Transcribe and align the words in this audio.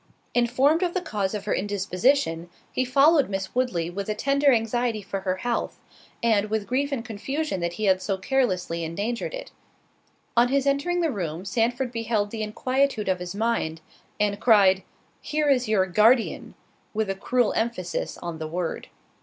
Informed 0.33 0.81
of 0.81 0.95
the 0.95 0.99
cause 1.01 1.35
of 1.35 1.45
her 1.45 1.53
indisposition, 1.53 2.49
he 2.71 2.83
followed 2.83 3.29
Miss 3.29 3.53
Woodley 3.53 3.87
with 3.91 4.09
a 4.09 4.15
tender 4.15 4.51
anxiety 4.51 5.03
for 5.03 5.19
her 5.19 5.35
health, 5.35 5.79
and 6.23 6.49
with 6.49 6.65
grief 6.65 6.91
and 6.91 7.05
confusion 7.05 7.59
that 7.59 7.73
he 7.73 7.85
had 7.85 8.01
so 8.01 8.17
carelessly 8.17 8.83
endangered 8.83 9.35
it. 9.35 9.51
On 10.35 10.47
his 10.47 10.65
entering 10.65 11.01
the 11.01 11.11
room 11.11 11.45
Sandford 11.45 11.91
beheld 11.91 12.31
the 12.31 12.41
inquietude 12.41 13.09
of 13.09 13.19
his 13.19 13.35
mind, 13.35 13.81
and 14.19 14.39
cried, 14.39 14.81
"Here 15.21 15.49
is 15.51 15.67
your 15.67 15.85
Guardian," 15.85 16.55
with 16.95 17.07
a 17.07 17.13
cruel 17.15 17.53
emphasis 17.53 18.17
on 18.17 18.39
the 18.39 18.47
word. 18.47 18.87